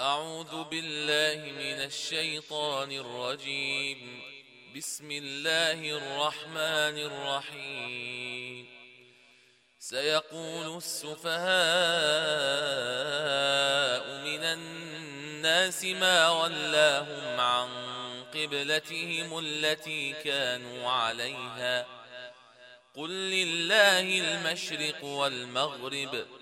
[0.00, 4.22] أعوذ بالله من الشيطان الرجيم.
[4.76, 8.66] بسم الله الرحمن الرحيم.
[9.78, 11.42] سيقول السفهاء
[14.24, 17.68] من الناس ما ولاهم عن
[18.34, 21.86] قبلتهم التي كانوا عليها.
[22.94, 26.41] قل لله المشرق والمغرب.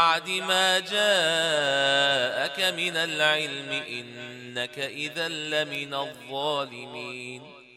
[0.00, 7.42] بعد ما جاءك من العلم إنك إذا لمن الظالمين.